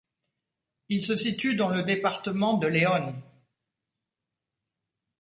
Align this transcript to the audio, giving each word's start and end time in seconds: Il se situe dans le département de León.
Il 0.89 1.03
se 1.03 1.15
situe 1.15 1.53
dans 1.55 1.69
le 1.69 1.83
département 1.83 2.55
de 2.57 2.65
León. 2.67 3.21